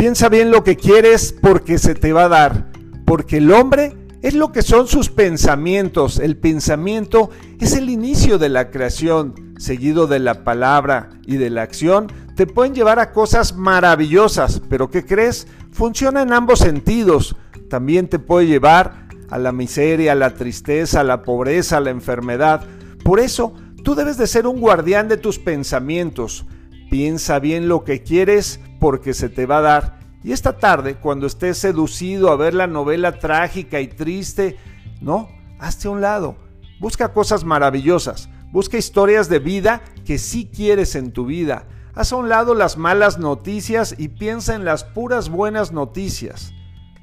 Piensa 0.00 0.30
bien 0.30 0.50
lo 0.50 0.64
que 0.64 0.76
quieres 0.76 1.34
porque 1.42 1.76
se 1.76 1.94
te 1.94 2.14
va 2.14 2.24
a 2.24 2.28
dar, 2.30 2.72
porque 3.04 3.36
el 3.36 3.52
hombre 3.52 3.98
es 4.22 4.32
lo 4.32 4.50
que 4.50 4.62
son 4.62 4.86
sus 4.86 5.10
pensamientos. 5.10 6.18
El 6.18 6.38
pensamiento 6.38 7.28
es 7.60 7.74
el 7.74 7.90
inicio 7.90 8.38
de 8.38 8.48
la 8.48 8.70
creación, 8.70 9.52
seguido 9.58 10.06
de 10.06 10.18
la 10.18 10.42
palabra 10.42 11.10
y 11.26 11.36
de 11.36 11.50
la 11.50 11.60
acción. 11.60 12.06
Te 12.34 12.46
pueden 12.46 12.74
llevar 12.74 12.98
a 12.98 13.12
cosas 13.12 13.54
maravillosas, 13.54 14.62
pero 14.70 14.88
¿qué 14.90 15.04
crees? 15.04 15.46
Funciona 15.70 16.22
en 16.22 16.32
ambos 16.32 16.60
sentidos. 16.60 17.36
También 17.68 18.08
te 18.08 18.18
puede 18.18 18.46
llevar 18.46 19.06
a 19.28 19.36
la 19.36 19.52
miseria, 19.52 20.12
a 20.12 20.14
la 20.14 20.32
tristeza, 20.32 21.00
a 21.00 21.04
la 21.04 21.24
pobreza, 21.24 21.76
a 21.76 21.80
la 21.80 21.90
enfermedad. 21.90 22.62
Por 23.04 23.20
eso, 23.20 23.52
tú 23.84 23.94
debes 23.94 24.16
de 24.16 24.28
ser 24.28 24.46
un 24.46 24.62
guardián 24.62 25.08
de 25.08 25.18
tus 25.18 25.38
pensamientos. 25.38 26.46
Piensa 26.90 27.38
bien 27.38 27.68
lo 27.68 27.84
que 27.84 28.02
quieres 28.02 28.60
porque 28.80 29.14
se 29.14 29.28
te 29.28 29.46
va 29.46 29.58
a 29.58 29.62
dar. 29.62 30.00
Y 30.24 30.32
esta 30.32 30.58
tarde, 30.58 30.96
cuando 30.96 31.26
estés 31.26 31.58
seducido 31.58 32.30
a 32.30 32.36
ver 32.36 32.54
la 32.54 32.66
novela 32.66 33.18
trágica 33.18 33.80
y 33.80 33.86
triste, 33.86 34.56
no, 35.00 35.28
hazte 35.60 35.86
a 35.86 35.92
un 35.92 36.00
lado. 36.00 36.36
Busca 36.80 37.12
cosas 37.12 37.44
maravillosas. 37.44 38.28
Busca 38.50 38.76
historias 38.76 39.28
de 39.28 39.38
vida 39.38 39.82
que 40.04 40.18
sí 40.18 40.50
quieres 40.52 40.96
en 40.96 41.12
tu 41.12 41.26
vida. 41.26 41.66
Haz 41.94 42.12
a 42.12 42.16
un 42.16 42.28
lado 42.28 42.54
las 42.54 42.76
malas 42.76 43.18
noticias 43.18 43.94
y 43.96 44.08
piensa 44.08 44.54
en 44.54 44.64
las 44.64 44.84
puras 44.84 45.28
buenas 45.28 45.72
noticias. 45.72 46.52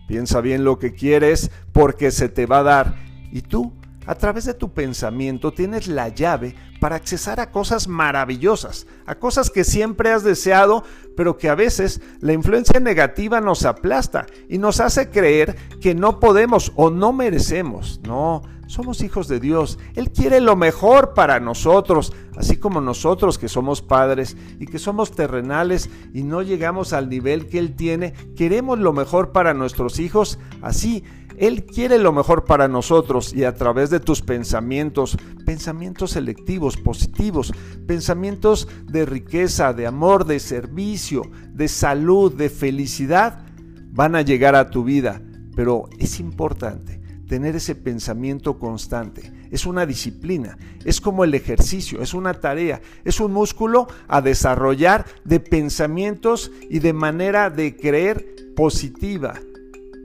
Piensa 0.07 0.41
bien 0.41 0.63
lo 0.63 0.79
que 0.79 0.93
quieres 0.93 1.51
porque 1.71 2.11
se 2.11 2.29
te 2.29 2.45
va 2.45 2.59
a 2.59 2.63
dar. 2.63 2.95
Y 3.31 3.41
tú, 3.41 3.73
a 4.07 4.15
través 4.15 4.45
de 4.45 4.53
tu 4.53 4.71
pensamiento, 4.71 5.51
tienes 5.51 5.87
la 5.87 6.07
llave 6.07 6.55
para 6.79 6.95
accesar 6.95 7.39
a 7.39 7.51
cosas 7.51 7.87
maravillosas, 7.87 8.87
a 9.05 9.15
cosas 9.15 9.49
que 9.49 9.65
siempre 9.65 10.11
has 10.11 10.23
deseado, 10.23 10.83
pero 11.15 11.37
que 11.37 11.49
a 11.49 11.55
veces 11.55 12.01
la 12.21 12.33
influencia 12.33 12.79
negativa 12.79 13.41
nos 13.41 13.65
aplasta 13.65 14.25
y 14.47 14.57
nos 14.57 14.79
hace 14.79 15.09
creer 15.09 15.55
que 15.81 15.93
no 15.93 16.19
podemos 16.19 16.71
o 16.75 16.89
no 16.89 17.11
merecemos. 17.11 17.99
No, 18.03 18.43
somos 18.67 19.01
hijos 19.01 19.27
de 19.27 19.39
Dios. 19.39 19.79
Él 19.95 20.11
quiere 20.11 20.39
lo 20.39 20.55
mejor 20.55 21.13
para 21.13 21.39
nosotros, 21.39 22.13
así 22.37 22.57
como 22.57 22.79
nosotros 22.79 23.37
que 23.37 23.49
somos 23.49 23.81
padres 23.81 24.37
y 24.59 24.67
que 24.67 24.79
somos 24.79 25.11
terrenales 25.11 25.89
y 26.13 26.23
no 26.23 26.41
llegamos 26.41 26.93
al 26.93 27.09
nivel 27.09 27.47
que 27.47 27.59
Él 27.59 27.75
tiene, 27.75 28.13
queremos 28.35 28.79
lo 28.79 28.93
mejor 28.93 29.31
para 29.31 29.53
nuestros 29.53 29.99
hijos, 29.99 30.37
así 30.61 31.03
él 31.37 31.65
quiere 31.65 31.99
lo 31.99 32.11
mejor 32.11 32.45
para 32.45 32.67
nosotros 32.67 33.33
y 33.33 33.43
a 33.43 33.53
través 33.53 33.91
de 33.91 33.99
tus 33.99 34.21
pensamientos, 34.21 35.17
pensamientos 35.45 36.11
selectivos, 36.11 36.77
positivos, 36.77 37.53
pensamientos 37.85 38.67
de 38.85 39.05
riqueza, 39.05 39.71
de 39.73 39.85
amor, 39.85 40.25
de 40.25 40.39
servicio, 40.39 41.21
de 41.53 41.67
salud, 41.67 42.33
de 42.33 42.49
felicidad, 42.49 43.45
van 43.91 44.15
a 44.15 44.23
llegar 44.23 44.55
a 44.55 44.71
tu 44.71 44.83
vida. 44.83 45.21
Pero 45.55 45.89
es 45.99 46.19
importante 46.19 47.01
tener 47.27 47.55
ese 47.55 47.75
pensamiento 47.75 48.57
constante. 48.57 49.31
Es 49.51 49.65
una 49.65 49.85
disciplina, 49.85 50.57
es 50.85 50.99
como 50.99 51.23
el 51.23 51.33
ejercicio, 51.33 52.01
es 52.01 52.13
una 52.13 52.33
tarea, 52.33 52.81
es 53.05 53.19
un 53.19 53.31
músculo 53.31 53.87
a 54.07 54.21
desarrollar 54.21 55.05
de 55.23 55.39
pensamientos 55.39 56.51
y 56.69 56.79
de 56.79 56.93
manera 56.93 57.49
de 57.49 57.75
creer 57.75 58.53
positiva, 58.55 59.35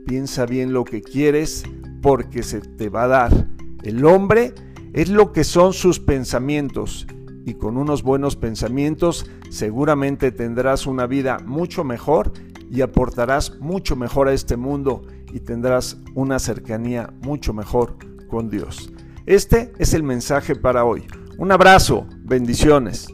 Piensa 0.05 0.45
bien 0.45 0.73
lo 0.73 0.83
que 0.83 1.01
quieres 1.01 1.63
porque 2.01 2.43
se 2.43 2.61
te 2.61 2.89
va 2.89 3.03
a 3.03 3.07
dar. 3.07 3.47
El 3.83 4.05
hombre 4.05 4.53
es 4.93 5.09
lo 5.09 5.31
que 5.31 5.43
son 5.43 5.73
sus 5.73 5.99
pensamientos 5.99 7.07
y 7.45 7.55
con 7.55 7.77
unos 7.77 8.03
buenos 8.03 8.35
pensamientos 8.35 9.29
seguramente 9.49 10.31
tendrás 10.31 10.85
una 10.87 11.07
vida 11.07 11.39
mucho 11.45 11.83
mejor 11.83 12.31
y 12.69 12.81
aportarás 12.81 13.59
mucho 13.59 13.95
mejor 13.95 14.27
a 14.27 14.33
este 14.33 14.57
mundo 14.57 15.03
y 15.31 15.39
tendrás 15.39 15.97
una 16.15 16.39
cercanía 16.39 17.13
mucho 17.21 17.53
mejor 17.53 17.97
con 18.27 18.49
Dios. 18.49 18.91
Este 19.25 19.73
es 19.79 19.93
el 19.93 20.03
mensaje 20.03 20.55
para 20.55 20.85
hoy. 20.85 21.05
Un 21.37 21.51
abrazo, 21.51 22.07
bendiciones. 22.23 23.07